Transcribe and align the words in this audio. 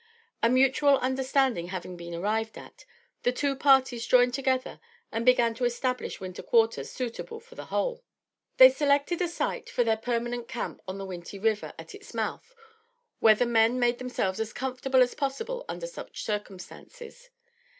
A 0.41 0.49
mutual 0.49 0.97
understanding 0.97 1.67
having 1.67 1.95
been 1.95 2.15
arrived 2.15 2.57
at, 2.57 2.85
the 3.21 3.31
two 3.31 3.55
parties 3.55 4.07
joined 4.07 4.33
together 4.33 4.79
and 5.11 5.23
began 5.23 5.53
to 5.53 5.63
establish 5.63 6.19
Winter 6.19 6.41
Quarters 6.41 6.89
suitable 6.89 7.39
for 7.39 7.53
the 7.53 7.65
whole. 7.65 8.03
They 8.57 8.71
selected 8.71 9.21
a 9.21 9.27
site 9.27 9.69
for 9.69 9.83
their 9.83 9.97
permanent 9.97 10.47
camp 10.47 10.81
on 10.87 10.97
the 10.97 11.05
Winty 11.05 11.37
River, 11.37 11.73
at 11.77 11.93
its 11.93 12.15
mouth, 12.15 12.55
where 13.19 13.35
the 13.35 13.45
men 13.45 13.77
made 13.79 13.99
themselves 13.99 14.39
as 14.39 14.53
comfortable 14.53 15.03
as 15.03 15.13
possible 15.13 15.65
under 15.69 15.85
such 15.85 16.23
circumstances. 16.23 17.29